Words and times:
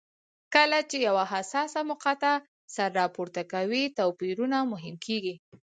کله 0.55 0.79
چې 0.89 0.97
یوه 1.07 1.23
حساسه 1.33 1.79
مقطعه 1.91 2.43
سر 2.75 2.89
راپورته 2.99 3.41
کوي 3.53 3.83
توپیرونه 3.97 4.57
مهم 4.71 4.95
کېږي. 5.05 5.35